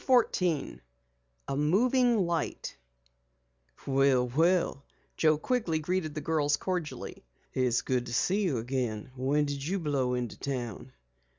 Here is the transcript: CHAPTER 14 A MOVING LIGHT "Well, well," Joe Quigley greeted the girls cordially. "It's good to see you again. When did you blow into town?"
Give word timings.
CHAPTER 0.01 0.07
14 0.13 0.81
A 1.49 1.55
MOVING 1.55 2.17
LIGHT 2.25 2.75
"Well, 3.85 4.29
well," 4.29 4.83
Joe 5.15 5.37
Quigley 5.37 5.77
greeted 5.77 6.15
the 6.15 6.21
girls 6.21 6.57
cordially. 6.57 7.23
"It's 7.53 7.83
good 7.83 8.07
to 8.07 8.13
see 8.15 8.41
you 8.41 8.57
again. 8.57 9.11
When 9.15 9.45
did 9.45 9.63
you 9.63 9.77
blow 9.77 10.15
into 10.15 10.39
town?" 10.39 10.93